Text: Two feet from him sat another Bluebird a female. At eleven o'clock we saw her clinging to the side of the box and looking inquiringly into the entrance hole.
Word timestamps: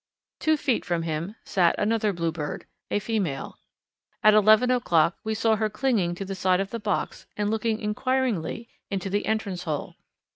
Two 0.39 0.57
feet 0.57 0.83
from 0.83 1.03
him 1.03 1.35
sat 1.45 1.75
another 1.77 2.11
Bluebird 2.11 2.65
a 2.89 2.97
female. 2.97 3.59
At 4.23 4.33
eleven 4.33 4.71
o'clock 4.71 5.15
we 5.23 5.35
saw 5.35 5.57
her 5.57 5.69
clinging 5.69 6.15
to 6.15 6.25
the 6.25 6.33
side 6.33 6.59
of 6.59 6.71
the 6.71 6.79
box 6.79 7.27
and 7.37 7.51
looking 7.51 7.79
inquiringly 7.79 8.67
into 8.89 9.11
the 9.11 9.27
entrance 9.27 9.65
hole. 9.65 9.93